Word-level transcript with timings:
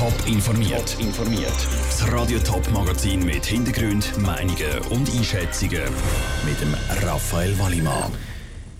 Top 0.00 0.14
informiert. 0.26 0.96
informiert. 0.98 1.52
Das 1.90 2.10
Radio 2.10 2.38
Top 2.38 2.66
Magazin 2.70 3.22
mit 3.22 3.44
Hintergrund, 3.44 4.16
Meinungen 4.16 4.78
und 4.88 5.14
Einschätzungen 5.14 5.82
mit 6.46 6.58
dem 6.58 6.74
Raphael 7.06 7.58
Wallimann. 7.58 8.10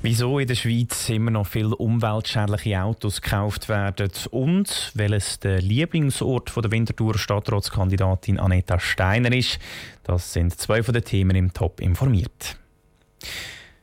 Wieso 0.01 0.38
in 0.38 0.48
der 0.48 0.54
Schweiz 0.54 1.11
immer 1.11 1.30
noch 1.30 1.46
viele 1.46 1.77
umweltschädliche 1.77 2.80
Autos 2.80 3.21
gekauft 3.21 3.69
werden 3.69 4.11
und 4.30 4.93
welches 4.95 5.38
der 5.41 5.61
Lieblingsort 5.61 6.48
von 6.48 6.62
der 6.62 6.72
Winterthur 6.72 7.18
Stadtratskandidatin 7.18 8.41
Aneta 8.41 8.80
Steiner 8.80 9.32
ist, 9.37 9.59
das 10.05 10.32
sind 10.32 10.59
zwei 10.59 10.82
von 10.82 10.95
den 10.95 11.05
Themen 11.05 11.37
im 11.37 11.52
Top 11.52 11.82
informiert. 11.82 12.57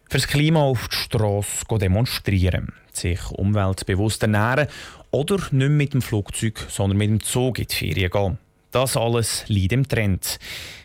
Fürs 0.10 0.28
Klima 0.28 0.62
auf 0.62 0.88
die 0.88 0.96
Straße 0.96 1.66
demonstrieren, 1.80 2.74
sich 2.94 3.20
umweltbewusst 3.30 4.24
ernähren 4.24 4.68
oder 5.12 5.38
nicht 5.52 5.70
mit 5.70 5.94
dem 5.94 6.02
Flugzeug, 6.02 6.66
sondern 6.70 6.98
mit 6.98 7.10
dem 7.10 7.22
Zug 7.22 7.60
in 7.60 7.68
die 7.68 7.76
Ferien 7.76 8.12
gehen. 8.12 8.38
Das 8.72 8.98
alles 8.98 9.46
liegt 9.48 9.72
im 9.72 9.88
Trend. 9.88 10.40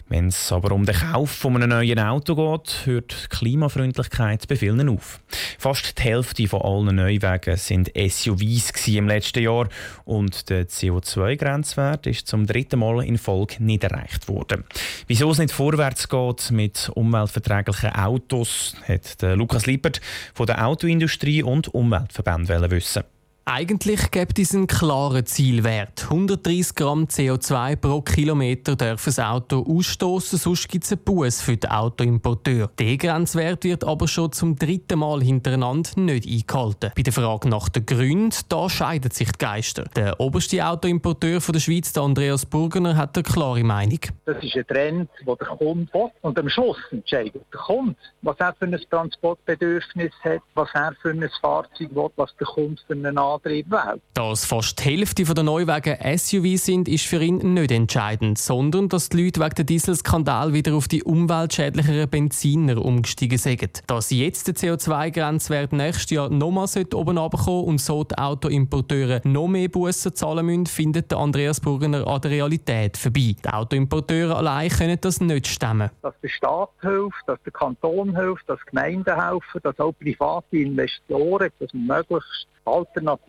Wenn 0.09 0.29
es 0.29 0.53
aber 0.53 0.73
um 0.73 0.85
den 0.85 0.95
Kauf 0.95 1.31
von 1.31 1.57
einem 1.57 1.71
neuen 1.71 1.99
Auto 1.99 2.35
geht, 2.35 2.85
hört 2.85 3.31
Klimafreundlichkeit 3.31 4.47
bei 4.47 4.57
vielen 4.57 4.91
auf. 4.91 5.21
Fast 5.59 5.99
die 5.99 6.03
Hälfte 6.03 6.47
von 6.47 6.61
allen 6.61 6.97
Neuwagen 6.97 7.57
sind 7.57 7.91
SUVs 7.97 8.89
im 8.89 9.09
letzten 9.09 9.43
Jahr 9.43 9.69
und 10.05 10.51
der 10.51 10.69
CO2-Grenzwert 10.69 12.07
ist 12.07 12.29
zum 12.29 12.47
dritten 12.47 12.81
Mal 12.81 13.05
in 13.05 13.17
Folge 13.17 13.57
nicht 13.61 13.85
erreicht 13.85 14.29
worden. 14.29 14.65
Wieso 15.07 15.31
es 15.31 15.39
nicht 15.39 15.53
vorwärts 15.53 16.09
geht 16.11 16.51
mit 16.51 16.91
umweltverträglichen 16.95 17.95
Autos, 17.95 18.77
hat 18.87 19.17
Lukas 19.23 19.65
Lippert 19.65 20.03
von 20.35 20.47
der 20.47 20.67
Autoindustrie 20.67 21.43
und 21.43 21.73
Umweltverband 21.73 22.51
wissen. 22.71 23.05
Eigentlich 23.45 24.13
gibt 24.13 24.39
es 24.39 24.55
einen 24.55 24.69
klaren 24.69 25.27
Zielwert. 25.27 26.05
130 26.05 26.77
Gramm 26.77 27.07
CO2 27.07 27.75
pro 27.75 28.01
Kilometer 28.01 28.77
darf 28.77 29.05
das 29.05 29.19
Auto 29.19 29.67
ausstoßen, 29.69 30.39
sonst 30.39 30.69
gibt 30.69 30.85
es 30.85 30.93
einen 30.93 31.03
Buß 31.03 31.41
für 31.41 31.57
den 31.57 31.71
Autoimporteur. 31.71 32.71
Der 32.79 32.97
Grenzwert 32.97 33.65
wird 33.65 33.83
aber 33.83 34.07
schon 34.07 34.31
zum 34.31 34.55
dritten 34.55 35.01
Mal 35.01 35.23
hintereinander 35.23 35.91
nicht 35.97 36.25
eingehalten. 36.25 36.93
Bei 36.95 37.03
der 37.03 37.13
Frage 37.13 37.49
nach 37.49 37.69
den 37.69 37.85
Gründen, 37.85 38.31
da 38.49 38.71
scheiden 38.71 39.11
sich 39.11 39.33
die 39.33 39.39
Geister. 39.39 39.87
Der 39.97 40.21
oberste 40.21 40.65
Autoimporteur 40.65 41.41
der 41.41 41.59
Schweiz, 41.59 41.99
Andreas 41.99 42.47
Burgener, 42.47 42.97
hat 42.97 43.17
eine 43.17 43.25
klare 43.25 43.65
Meinung. 43.65 43.99
Das 44.25 44.41
ist 44.41 44.57
ein 44.57 44.67
Trend, 44.69 45.11
den 45.19 45.37
der 45.37 45.49
Kunde 45.49 45.93
will. 45.93 46.11
Und 46.21 46.39
am 46.39 46.49
Schluss 46.49 46.79
entscheidet 46.93 47.45
der 47.53 47.61
Kunde, 47.61 47.97
was 48.23 48.37
er 48.39 48.55
für 48.55 48.67
ein 48.67 48.81
Transportbedürfnis 48.89 50.13
hat, 50.23 50.43
was 50.55 50.69
er 50.75 50.95
für 51.03 51.11
ein 51.11 51.29
Fahrzeug 51.41 51.93
will, 51.93 52.09
was 52.15 52.37
der 52.37 52.47
Kunde 52.47 52.81
für 52.87 52.93
einen 52.93 53.19
Antrieb 53.35 53.71
wählt. 53.71 54.03
Dass 54.15 54.45
fast 54.45 54.79
die 54.79 54.85
Hälfte 54.85 55.25
der 55.25 55.45
Neuwagen 55.45 55.97
SUV 56.19 56.57
sind, 56.57 56.89
ist 56.89 57.07
für 57.07 57.23
ihn 57.23 57.55
nicht 57.55 57.71
entscheidend, 57.71 58.39
sondern 58.39 58.89
dass 58.89 59.09
die 59.09 59.25
Leute 59.25 59.41
wegen 59.41 59.55
dem 59.55 59.67
Dieselskandal 59.67 60.53
wieder 60.53 60.75
auf 60.75 60.89
die 60.89 61.03
umweltschädlicheren 61.03 62.09
Benziner 62.09 62.85
umgestiegen 62.85 63.39
sind. 63.39 63.83
Dass 63.87 64.11
jetzt 64.11 64.49
der 64.49 64.55
CO2-Grenzwert 64.55 65.73
nächstes 65.73 66.11
Jahr 66.11 66.29
nochmal 66.29 66.69
oben 66.95 67.19
runterkommen 67.19 67.65
und 67.65 67.81
so 67.81 68.05
die 68.05 68.17
Autoimporteure 68.17 69.21
noch 69.25 69.49
mehr 69.49 69.69
Bussen 69.69 70.15
zahlen 70.15 70.47
müssen, 70.47 70.67
findet 70.67 71.13
Andreas 71.13 71.61
Burgener 71.61 72.07
an 72.07 72.21
der 72.21 72.31
Realität 72.31 72.97
vorbei. 72.97 73.35
Die 73.45 73.49
Autoimporteure 73.49 74.37
allein 74.37 74.69
können 74.69 74.99
das 75.01 75.21
nicht 75.21 75.47
stemmen. 75.47 75.91
Dass 76.03 76.15
der 76.23 76.29
Staat 76.29 76.71
hilft, 76.81 77.23
dass 77.27 77.43
der 77.43 77.53
Kanton 77.53 78.17
hilft, 78.17 78.49
dass 78.49 78.61
Gemeinden 78.67 79.15
helfen, 79.15 79.61
dass 79.63 79.79
auch 79.79 79.93
private 79.93 80.57
Investoren, 80.57 81.51
dass 81.59 81.73
möglichst 81.73 82.47
alternative 82.65 83.22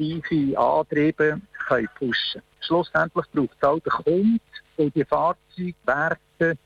Antriebe 0.57 1.41
können 1.67 1.87
pushen 1.97 2.41
können. 2.41 2.43
Schlussendlich 2.61 3.25
braucht 3.31 3.57
es 3.57 3.63
auch 3.67 3.79
der 3.79 3.91
Kunde, 3.91 4.39
und 4.77 4.95
die 4.95 5.05
Fahrzeuge 5.53 5.75
werden 5.85 6.17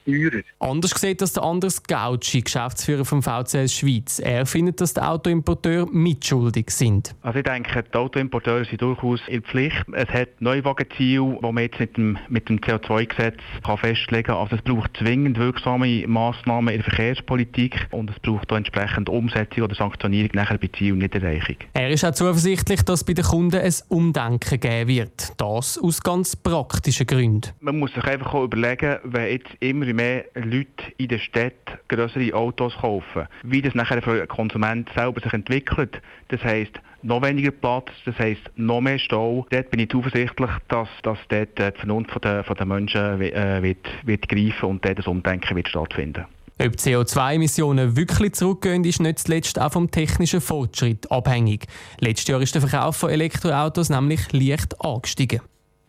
teurer. 0.05 0.41
Anders 0.59 0.91
sieht 0.91 1.21
das 1.21 1.33
der 1.33 1.43
Anders 1.43 1.83
Gauci, 1.83 2.41
Geschäftsführer 2.41 3.05
vom 3.05 3.21
VCS 3.21 3.73
Schweiz. 3.73 4.20
Er 4.20 4.45
findet, 4.45 4.81
dass 4.81 4.93
die 4.93 5.02
Autoimporteure 5.02 5.87
mitschuldig 5.92 6.70
sind. 6.71 7.15
Also 7.21 7.39
ich 7.39 7.45
denke, 7.45 7.83
die 7.83 7.97
Autoimporteure 7.97 8.65
sind 8.65 8.81
durchaus 8.81 9.20
in 9.27 9.43
Pflicht. 9.43 9.83
Es 9.93 10.09
hat 10.09 10.30
Neuwagenziele, 10.39 11.37
die 11.42 11.52
man 11.52 11.64
jetzt 11.64 11.80
mit 11.80 11.97
dem, 11.97 12.17
mit 12.30 12.49
dem 12.49 12.59
CO2-Gesetz 12.59 13.37
festlegen 13.80 14.27
kann. 14.27 14.37
Also 14.37 14.55
es 14.55 14.61
braucht 14.61 14.97
zwingend 14.97 15.37
wirksame 15.37 16.08
Massnahmen 16.08 16.73
in 16.73 16.81
der 16.81 16.92
Verkehrspolitik 16.92 17.87
und 17.92 18.09
es 18.09 18.20
braucht 18.20 18.52
auch 18.52 18.58
entsprechend 18.58 19.09
Umsetzung 19.09 19.64
oder 19.64 19.76
Sanktionierung 19.76 20.31
nachher 20.33 20.58
bei 20.58 20.67
Zielniederreichung. 20.67 21.58
Er 21.73 21.89
ist 21.89 22.03
auch 22.05 22.11
zuversichtlich, 22.11 22.81
dass 22.83 23.03
bei 23.03 23.14
den 23.14 23.26
Kunden 23.26 23.59
ein 23.59 23.73
Umdenken 23.89 24.59
geben 24.59 24.87
wird. 24.87 25.33
Das 25.37 25.77
aus 25.77 26.02
ganz 26.02 26.36
praktischen 26.36 27.05
Gründen. 27.05 27.52
Man 27.59 27.80
muss 27.80 27.93
sich 27.93 28.03
einfach 28.03 28.33
auch 28.33 28.45
überlegen, 28.45 28.77
wenn 29.04 29.32
jetzt 29.32 29.49
immer 29.60 29.86
mehr 29.93 30.26
Leute 30.36 30.92
in 30.98 31.08
der 31.10 31.20
Stadt 31.20 31.54
größere 31.88 32.33
Autos 32.33 32.76
kaufen, 32.76 33.27
wie 33.43 33.61
das 33.61 33.76
nachher 33.76 34.02
für 34.02 34.17
den 34.17 34.27
Konsument 34.27 34.89
selber 34.95 35.21
sich 35.21 35.33
entwickelt. 35.33 36.02
Das 36.30 36.43
heisst, 36.43 36.80
noch 37.04 37.21
weniger 37.21 37.52
Platz, 37.52 37.89
das 38.05 38.17
heisst 38.17 38.42
noch 38.55 38.82
mehr 38.82 38.99
Stau. 38.99 39.45
Dort 39.49 39.70
bin 39.71 39.80
ich 39.80 39.89
zuversichtlich, 39.89 40.49
dass, 40.67 40.89
dass 41.04 41.17
dort 41.30 41.58
die 41.58 41.71
Vernunft 41.77 42.23
der, 42.23 42.43
der 42.43 42.65
Menschen 42.65 43.21
äh, 43.21 43.61
wird, 43.61 43.88
wird 44.04 44.27
greifen 44.27 44.70
und 44.70 44.86
dort 44.86 44.99
das 44.99 45.08
Umdenken 45.08 45.55
wird 45.55 45.70
stattfinden. 45.70 46.26
Ob 46.59 46.73
CO2-Emissionen 46.73 47.95
wirklich 47.95 48.33
zurückgehen, 48.33 48.83
ist 48.83 48.99
nicht 48.99 49.20
zuletzt 49.20 49.61
auch 49.61 49.71
vom 49.71 49.92
technischen 49.92 50.42
Fortschritt 50.42 51.11
abhängig. 51.11 51.67
Letztes 51.99 52.27
Jahr 52.30 52.42
ist 52.42 52.55
der 52.55 52.64
Verkauf 52.64 52.98
von 52.98 53.11
Elektroautos 53.11 53.89
nämlich 53.89 54.32
leicht 54.33 54.83
angestiegen 54.83 55.42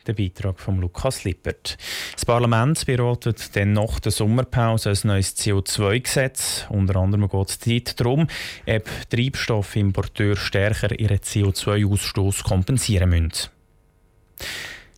der 0.08 0.14
Beitrag 0.14 0.58
von 0.58 0.80
Lukas 0.80 1.24
Lippert. 1.24 1.76
Das 2.14 2.24
Parlament 2.24 2.84
beratet 2.86 3.54
dann 3.54 3.74
nach 3.74 4.00
der 4.00 4.10
Sommerpause 4.10 4.90
ein 4.90 4.98
neues 5.04 5.36
CO2-Gesetz. 5.36 6.66
Unter 6.70 6.96
anderem 6.96 7.28
geht 7.28 7.86
es 7.88 7.94
darum, 7.94 8.26
ob 8.66 8.84
Treibstoffimporteure 9.10 10.36
stärker 10.36 10.98
ihren 10.98 11.18
CO2-Ausstoß 11.18 12.42
kompensieren 12.42 13.10
müssen. 13.10 13.50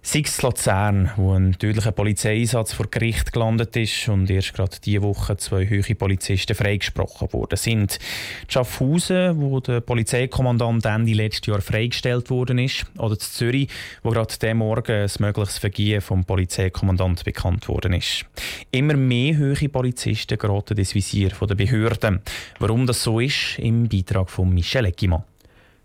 Sei 0.03 0.25
Luzern, 0.41 1.11
wo 1.17 1.35
ein 1.35 1.59
tödlicher 1.59 1.93
Polizeieinsatz 1.93 2.73
vor 2.73 2.87
Gericht 2.91 3.35
gelandet 3.35 3.77
ist 3.77 4.09
und 4.09 4.31
erst 4.31 4.55
gerade 4.55 4.79
diese 4.83 5.03
Woche 5.03 5.37
zwei 5.37 5.69
höhere 5.69 5.95
Polizisten 5.95 6.57
freigesprochen 6.57 7.31
worden 7.35 7.59
sind. 7.59 7.99
Schaffhausen, 8.49 9.39
wo 9.39 9.61
der 9.61 9.81
Polizeikommandant 9.81 10.87
Ende 10.87 11.13
letztes 11.13 11.47
Jahr 11.49 11.61
freigestellt 11.61 12.31
worden 12.31 12.59
ist, 12.59 12.87
oder 12.97 13.19
zu 13.19 13.31
Zürich, 13.31 13.69
wo 14.03 14.11
gerade 14.11 14.35
diesen 14.35 14.57
Morgen 14.57 15.03
ein 15.03 15.11
mögliches 15.19 15.59
Vergehen 15.59 16.01
vom 16.01 16.25
Polizeikommandant 16.25 17.23
bekannt 17.23 17.69
worden 17.69 17.93
ist. 17.93 18.25
Immer 18.71 18.95
mehr 18.95 19.37
höhere 19.37 19.69
Polizisten 19.69 20.39
geraten 20.39 20.79
ins 20.79 20.95
Visier 20.95 21.29
der 21.29 21.55
Behörden. 21.55 22.23
Warum 22.59 22.87
das 22.87 23.03
so 23.03 23.21
ist, 23.21 23.59
im 23.59 23.87
Beitrag 23.87 24.31
von 24.31 24.49
Michel 24.49 24.87
Eckimann. 24.87 25.25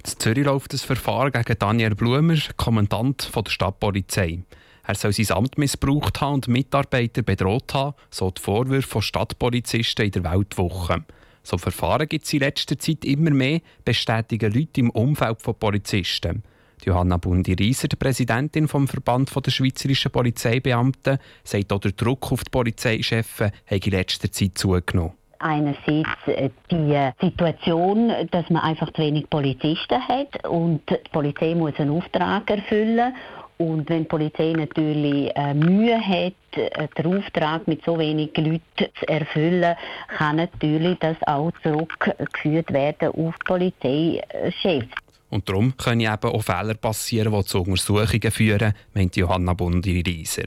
In 0.06 0.20
Zürich 0.20 0.46
läuft 0.46 0.72
das 0.72 0.84
Verfahren 0.84 1.32
gegen 1.32 1.58
Daniel 1.58 1.96
Blumer, 1.96 2.38
Kommandant 2.58 3.32
der 3.36 3.50
Stadtpolizei. 3.50 4.44
Er 4.86 4.94
soll 4.94 5.14
sein 5.14 5.36
Amt 5.36 5.58
missbraucht 5.58 6.22
haben 6.22 6.36
und 6.36 6.48
Mitarbeiter 6.48 7.24
bedroht 7.24 7.74
haben, 7.74 7.96
so 8.12 8.30
die 8.30 8.40
Vorwürfe 8.40 8.88
von 8.88 9.02
Stadtpolizisten 9.02 10.06
in 10.06 10.12
der 10.12 10.24
Weltwoche. 10.24 11.04
So 11.42 11.58
Verfahren 11.58 12.08
gibt 12.08 12.26
es 12.26 12.34
in 12.34 12.42
letzter 12.42 12.78
Zeit 12.78 13.04
immer 13.04 13.32
mehr, 13.32 13.62
bestätigen 13.84 14.54
Leute 14.54 14.82
im 14.82 14.92
Umfeld 14.92 15.42
von 15.42 15.56
Polizisten. 15.56 16.44
Johanna 16.84 17.18
Bundi-Rieser, 17.18 17.88
die 17.88 17.96
Präsidentin 17.96 18.68
vom 18.68 18.88
Verband 18.88 19.34
der 19.44 19.50
schweizerischen 19.50 20.12
Polizeibeamten, 20.12 21.18
sagt 21.44 21.74
auch, 21.74 21.80
der 21.80 21.94
Druck 21.94 22.32
auf 22.32 22.44
die 22.44 22.52
Polizeichefs 22.52 23.40
habe 23.40 23.54
in 23.72 23.92
letzter 23.92 24.32
Zeit 24.32 24.56
zugenommen 24.56 25.14
einerseits 25.40 26.10
äh, 26.28 26.50
die 26.72 27.10
Situation, 27.22 28.12
dass 28.32 28.50
man 28.50 28.64
einfach 28.64 28.92
zu 28.94 29.02
wenig 29.02 29.30
Polizisten 29.30 30.02
hat 30.08 30.48
und 30.48 30.82
die 30.90 31.10
Polizei 31.12 31.56
muss 31.56 31.74
einen 31.78 31.92
Auftrag 31.92 32.50
erfüllen 32.50 33.14
und 33.58 33.90
wenn 33.90 34.04
die 34.04 34.08
Polizei 34.10 34.52
natürlich 34.52 35.32
äh, 35.36 35.54
Mühe 35.54 36.00
hat, 36.00 36.34
äh, 36.56 36.88
den 36.98 37.18
Auftrag 37.18 37.68
mit 37.68 37.84
so 37.86 37.98
wenig 37.98 38.36
Leuten 38.36 38.62
zu 39.00 39.08
erfüllen, 39.08 39.76
kann 40.18 40.36
natürlich 40.38 40.98
das 41.00 41.16
auch 41.26 41.52
zurückgeführt 41.64 42.74
werden 42.74 43.10
auf 43.10 43.34
die 43.36 43.46
Polizeichefs. 43.46 44.88
Und 45.30 45.48
darum 45.50 45.76
können 45.78 46.02
eben 46.02 46.32
auch 46.32 46.44
Fehler 46.44 46.76
passieren, 46.76 47.34
die 47.34 47.46
zu 47.46 47.62
Untersuchungen 47.62 48.32
führen, 48.32 48.74
meint 48.94 49.16
Johanna 49.16 49.54
Bundi-Rieser. 49.54 50.46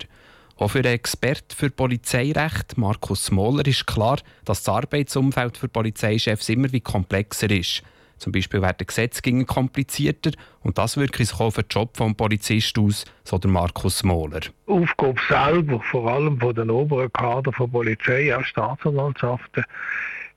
Auch 0.58 0.72
für 0.72 0.82
den 0.82 0.94
Experten 0.94 1.54
für 1.54 1.70
Polizeirecht, 1.70 2.76
Markus 2.76 3.26
Smoller, 3.26 3.64
ist 3.64 3.86
klar, 3.86 4.18
dass 4.44 4.64
das 4.64 4.74
Arbeitsumfeld 4.74 5.56
für 5.56 5.68
Polizeichefs 5.68 6.48
immer 6.48 6.72
wie 6.72 6.80
komplexer 6.80 7.48
ist. 7.48 7.82
Zum 8.16 8.32
Beispiel 8.32 8.60
werden 8.60 8.84
Gesetze 8.84 9.22
komplizierter 9.44 10.32
und 10.62 10.76
das 10.76 10.96
wirkt 10.96 11.16
sich 11.16 11.38
auf 11.38 11.54
den 11.54 11.66
Job 11.70 11.94
des 11.94 12.14
Polizisten 12.14 12.86
aus, 12.86 13.04
so 13.22 13.38
der 13.38 13.50
Markus 13.52 14.02
Mohler. 14.02 14.40
Aufgabe 14.66 15.20
selber, 15.28 15.80
vor 15.92 16.10
allem 16.12 16.40
von 16.40 16.52
den 16.52 16.70
oberen 16.70 17.12
Kader 17.12 17.52
von 17.52 17.70
Polizei, 17.70 18.36
auch 18.36 18.42
Staatsanwaltschaften, 18.42 19.64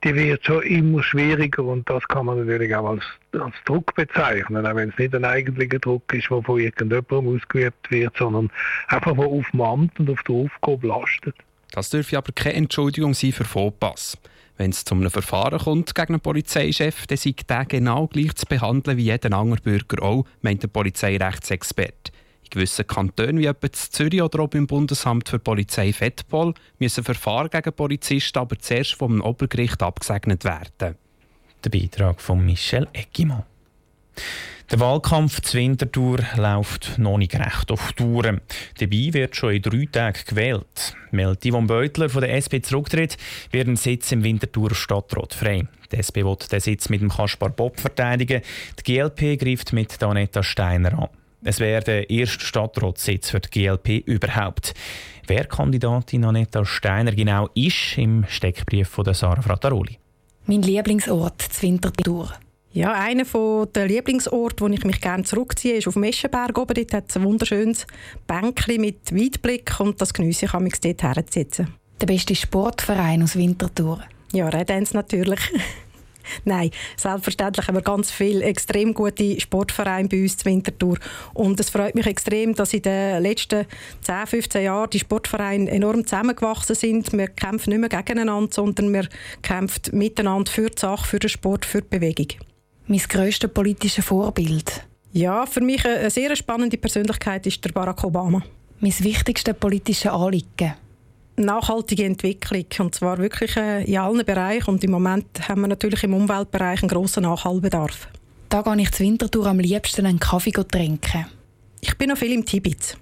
die 0.04 0.16
wird 0.16 0.46
schon 0.46 0.64
immer 0.64 1.04
schwieriger 1.04 1.64
und 1.64 1.90
das 1.90 2.08
kann 2.08 2.26
man 2.26 2.40
natürlich 2.40 2.76
auch 2.76 2.90
als, 2.90 3.04
als 3.34 3.56
Druck 3.66 3.94
bezeichnen, 3.96 4.66
auch 4.66 4.76
wenn 4.76 4.90
es 4.90 4.98
nicht 4.98 5.14
ein 5.14 5.26
eigentlicher 5.26 5.80
Druck 5.80 6.12
ist, 6.14 6.30
der 6.30 6.42
von 6.42 6.60
irgendjemandem 6.60 7.36
ausgeübt 7.36 7.92
wird, 7.92 8.18
sondern 8.18 8.50
einfach, 8.88 9.14
der 9.14 9.26
auf 9.26 9.46
dem 9.52 9.62
Amt 9.62 10.00
und 10.00 10.10
auf 10.10 10.24
der 10.24 10.36
Aufgabe 10.36 10.88
lastet. 10.88 11.36
Das 11.72 11.90
dürfte 11.90 12.18
aber 12.18 12.32
keine 12.34 12.56
Entschuldigung 12.56 13.14
sein 13.14 13.32
für 13.32 13.46
Vorpass. 13.46 14.18
Wenn 14.58 14.72
es 14.72 14.84
zu 14.84 14.94
einem 14.94 15.10
Verfahren 15.10 15.60
kommt 15.60 15.96
gegen 15.96 16.14
einen 16.14 16.20
Polizeichef, 16.20 17.08
dann 17.08 17.18
sei 17.18 17.34
der 17.48 17.66
genau 17.66 18.08
gleich 18.08 18.36
zu 18.36 18.46
behandeln 18.46 18.98
wie 18.98 19.06
jeden 19.06 19.34
anderen 19.34 19.64
Bürger 19.64 20.04
auch, 20.04 20.26
meint 20.42 20.64
der 20.64 20.68
Polizeirechtsexperte. 20.68 22.12
Gewissen 22.52 22.86
Kantonen 22.86 23.40
wie 23.40 23.46
etwa 23.46 23.68
in 23.68 23.74
Zürich 23.74 24.22
oder 24.22 24.42
auch 24.42 24.50
beim 24.50 24.68
Bundesamt 24.68 25.30
für 25.30 25.40
Polizei 25.40 25.94
Fettpol 25.94 26.54
müssen 26.78 27.04
Verfahren 27.04 27.50
gegen 27.50 27.74
Polizisten 27.74 28.40
aber 28.40 28.60
zuerst 28.60 28.94
vom 28.94 29.22
Obergericht 29.22 29.82
abgesegnet 29.82 30.44
werden. 30.44 30.96
Der 31.64 31.70
Beitrag 31.70 32.22
von 32.22 32.46
Michel 32.46 32.88
Eggimann. 32.94 33.44
Der 34.70 34.80
Wahlkampf 34.80 35.42
zur 35.42 35.60
Winterthur 35.60 36.20
läuft 36.38 36.98
noch 36.98 37.18
nicht 37.18 37.36
recht 37.36 37.72
auf 37.72 37.92
Touren. 37.94 38.40
Dabei 38.80 39.10
wird 39.12 39.36
schon 39.36 39.56
in 39.56 39.62
drei 39.62 39.86
Tagen 39.92 40.22
gewählt. 40.26 40.96
Meldet 41.12 41.46
Yvonne 41.46 41.68
Beutler 41.68 42.10
von 42.10 42.22
der 42.22 42.36
SP 42.40 42.64
zurücktritt, 42.64 43.18
wird 43.52 43.68
ein 43.68 43.76
Sitz 43.76 44.14
im 44.14 44.24
Winterthur 44.24 44.74
Stadtrat 44.74 45.34
frei. 45.34 45.68
Die 45.92 45.98
SP 46.00 46.24
will 46.24 46.38
den 46.50 46.60
Sitz 46.62 46.88
mit 46.88 47.02
dem 47.02 47.10
Kaspar 47.10 47.50
Bob 47.50 47.82
verteidigen. 47.82 48.42
Die 48.80 48.94
GLP 48.94 49.38
greift 49.38 49.74
mit 49.74 50.02
Anetta 50.02 50.42
Steiner 50.42 50.98
an. 50.98 51.21
Es 51.44 51.60
wäre 51.60 51.84
der 51.84 52.10
erste 52.10 52.46
Stadtratssitz 52.46 53.32
für 53.32 53.40
die 53.40 53.50
GLP 53.50 54.06
überhaupt. 54.06 54.74
Wer 55.26 55.46
Kandidatin 55.46 56.26
Anetta 56.26 56.64
Steiner 56.66 57.14
genau 57.14 57.50
ist, 57.56 57.98
im 57.98 58.26
Steckbrief 58.28 58.88
von 58.90 59.12
Sarah 59.14 59.42
Frattaroli. 59.42 59.98
Mein 60.46 60.62
Lieblingsort, 60.62 61.42
zur 61.42 61.64
Winterthur. 61.64 62.32
Ja, 62.74 62.94
einer 62.94 63.26
der 63.74 63.88
Lieblingsorte, 63.88 64.64
wo 64.64 64.68
ich 64.68 64.86
mich 64.86 65.02
gerne 65.02 65.24
zurückziehe, 65.24 65.76
ist 65.76 65.88
auf 65.88 65.96
dem 65.96 66.04
Eschenberg 66.04 66.58
oben. 66.58 66.74
Dort 66.74 66.94
hat 66.94 67.10
es 67.10 67.18
ein 67.18 67.24
wunderschönes 67.24 67.88
Bänkchen 68.28 68.80
mit 68.80 69.14
Weitblick 69.14 69.80
und 69.80 70.00
das 70.00 70.14
geniesse 70.14 70.46
ich, 70.46 70.54
mich 70.54 70.80
dort 70.80 71.04
herzusitzen. 71.04 71.74
Der 72.00 72.06
beste 72.06 72.36
Sportverein 72.36 73.24
aus 73.24 73.36
Winterthur? 73.36 74.02
Ja, 74.32 74.48
Red 74.48 74.70
Dance 74.70 74.96
natürlich. 74.96 75.40
Nein, 76.46 76.72
selbstverständlich 76.98 77.68
haben 77.68 77.76
wir 77.76 77.82
ganz 77.82 78.12
viele 78.12 78.44
extrem 78.44 78.94
gute 78.94 79.40
Sportvereine 79.40 80.10
bei 80.10 80.22
uns 80.22 80.42
in 80.44 80.52
Winterthur. 80.52 80.98
Und 81.34 81.60
es 81.60 81.70
freut 81.70 81.96
mich 81.96 82.08
extrem, 82.08 82.56
dass 82.56 82.74
in 82.74 82.82
den 82.82 83.22
letzten 83.24 83.66
10, 84.02 84.28
15 84.28 84.64
Jahren 84.64 84.90
die 84.90 85.00
Sportvereine 85.00 85.70
enorm 85.70 86.06
zusammengewachsen 86.06 86.76
sind. 86.76 87.12
Wir 87.14 87.28
kämpfen 87.28 87.72
nicht 87.72 87.80
mehr 87.80 87.90
gegeneinander, 87.90 88.52
sondern 88.52 88.94
wir 88.94 89.08
kämpfen 89.42 89.82
miteinander 89.98 90.52
für 90.52 90.70
die 90.70 90.80
Sache, 90.80 91.06
für 91.08 91.20
den 91.20 91.30
Sport, 91.30 91.66
für 91.66 91.82
die 91.82 91.88
Bewegung 91.88 92.28
mein 92.92 93.00
grösstes 93.00 93.52
politisches 93.52 94.06
Vorbild? 94.06 94.84
Ja, 95.14 95.46
für 95.46 95.62
mich 95.62 95.86
eine 95.86 96.10
sehr 96.10 96.36
spannende 96.36 96.78
Persönlichkeit 96.78 97.48
ist 97.48 97.64
der 97.64 97.72
Barack 97.72 98.04
Obama. 98.04 98.44
Mein 98.80 98.94
wichtigstes 99.00 99.56
politisches 99.56 100.12
Anliegen? 100.12 100.74
Nachhaltige 101.46 102.06
Entwicklung 102.06 102.66
und 102.80 102.96
zwar 102.96 103.18
wirklich 103.18 103.56
äh, 103.58 103.84
in 103.84 103.98
allen 103.98 104.26
Bereichen 104.26 104.70
und 104.70 104.84
im 104.84 104.92
Moment 104.92 105.48
haben 105.48 105.62
wir 105.62 105.68
natürlich 105.68 106.04
im 106.04 106.14
Umweltbereich 106.14 106.82
einen 106.82 106.90
grossen 106.90 107.24
Nachholbedarf. 107.24 108.08
Da 108.50 108.62
gehe 108.62 108.82
ich 108.82 108.92
zur 108.92 109.06
Wintertour 109.06 109.46
am 109.48 109.60
liebsten 109.60 110.06
einen 110.06 110.20
Kaffee 110.20 110.52
trinken. 110.52 111.26
Ich 111.80 111.98
bin 111.98 112.10
noch 112.10 112.18
viel 112.18 112.34
im 112.34 112.46
Tibet. 112.46 112.98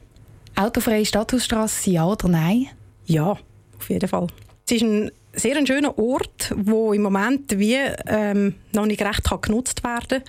Autofreie 0.56 1.06
Stadthausstrasse, 1.06 1.91
ja 1.91 2.06
oder 2.06 2.27
nein? 2.27 2.68
Ja, 3.06 3.38
auf 3.77 3.89
jeden 3.89 4.07
Fall. 4.07 4.27
Es 4.65 4.74
ist 4.74 4.83
ein 4.83 5.12
sehr 5.34 5.56
ein 5.56 5.68
schöner 5.68 5.98
Ort, 5.98 6.54
wo 6.56 6.92
im 6.94 7.02
Moment 7.02 7.58
wie 7.58 7.78
ähm, 8.08 8.56
noch 8.74 8.86
nicht 8.86 9.02
recht 9.02 9.24
kann 9.24 9.42
genutzt 9.42 9.84
werden 9.84 10.24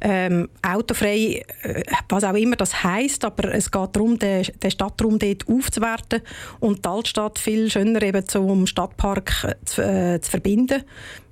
ähm, 0.00 0.48
Autofrei, 0.62 1.44
äh, 1.62 1.82
was 2.08 2.24
auch 2.24 2.34
immer 2.34 2.56
das 2.56 2.84
heißt, 2.84 3.24
aber 3.24 3.54
es 3.54 3.70
geht 3.70 3.96
darum, 3.96 4.18
den, 4.18 4.46
den 4.62 4.70
Stadtraum 4.70 5.18
dort 5.18 5.48
aufzuwerten 5.48 6.22
und 6.60 6.84
die 6.84 6.88
Altstadt 6.88 7.38
viel 7.38 7.70
schöner 7.70 8.02
eben 8.02 8.26
zum 8.26 8.66
Stadtpark 8.66 9.56
zu, 9.64 9.82
äh, 9.82 10.20
zu 10.20 10.30
verbinden 10.30 10.82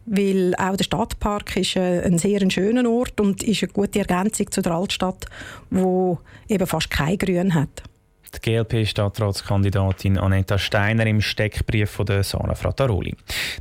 weil 0.05 0.55
auch 0.57 0.77
der 0.77 0.85
Stadtpark 0.85 1.57
ist 1.57 1.77
äh, 1.77 2.03
ein 2.03 2.19
sehr 2.19 2.51
schöner 2.51 2.91
Ort 2.91 3.21
und 3.21 3.43
ist 3.45 3.63
eine 3.63 3.73
gute 3.73 4.01
Ergänzung 4.01 4.51
zu 4.51 4.61
der 4.61 4.73
Altstadt, 4.73 5.27
wo 5.71 6.19
eben 6.49 6.67
fast 6.67 6.91
kein 6.91 7.19
Grün 7.19 7.55
hat. 7.55 7.85
Die 8.35 8.41
GLP-Stadtratskandidatin 8.41 10.19
Aneta 10.19 10.59
Steiner 10.59 11.07
im 11.07 11.21
Steckbrief 11.21 11.91
von 11.91 12.07
der 12.07 12.23
Sarah 12.23 12.55
Frattaroli. 12.55 13.15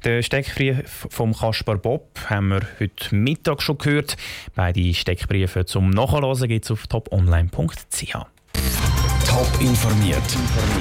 Den 0.06 0.24
Steckbrief 0.24 1.08
vom 1.10 1.34
Kaspar 1.34 1.78
Bob 1.78 2.08
haben 2.30 2.50
wir 2.50 2.62
heute 2.80 3.16
Mittag 3.16 3.62
schon 3.62 3.78
gehört. 3.78 4.18
Beide 4.56 4.94
Steckbriefe 4.94 5.66
zum 5.66 5.90
Nachlesen 5.90 6.48
gibt 6.48 6.66
es 6.66 6.72
auf 6.72 6.88
toponline.ch. 6.88 8.14
Top 9.28 9.62
informiert, 9.62 10.18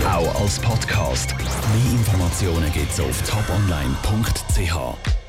auch 0.05 0.41
als 0.41 0.59
Podcast. 0.59 1.35
Mehr 1.39 1.93
Informationen 1.93 2.73
gibt 2.73 2.91
es 2.91 3.01
auf 3.01 3.23
toponline.ch. 3.23 5.20